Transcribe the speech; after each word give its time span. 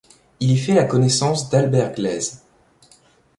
Il 0.39 0.49
y 0.49 0.57
fait 0.57 0.73
la 0.73 0.85
connaissance 0.85 1.51
d'Albert 1.51 1.93
Gleizes. 1.93 2.41